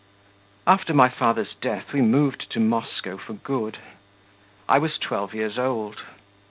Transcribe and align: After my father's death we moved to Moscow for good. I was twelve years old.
After 0.65 0.95
my 0.95 1.09
father's 1.09 1.53
death 1.53 1.93
we 1.93 2.01
moved 2.01 2.49
to 2.49 2.59
Moscow 2.59 3.17
for 3.17 3.33
good. 3.33 3.77
I 4.67 4.79
was 4.79 4.97
twelve 4.97 5.35
years 5.35 5.59
old. 5.59 6.01